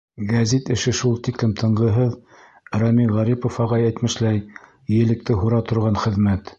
[0.29, 2.15] Гәзит эше шул тиклем тынғыһыҙ,
[2.85, 4.45] Рәми Ғарипов ағай әйтмешләй,
[5.01, 6.49] електе һура торған хеҙмәт.